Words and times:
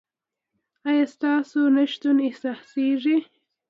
ایا 0.89 1.05
ستاسو 1.13 1.61
نشتون 1.77 2.17
احساسیږي؟ 2.27 3.17